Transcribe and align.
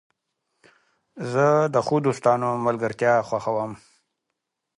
زه 1.31 1.45
د 1.73 1.75
ښو 1.85 1.95
دوستانو 2.07 2.49
ملګرتیا 2.65 3.13
خوښوم. 3.27 3.71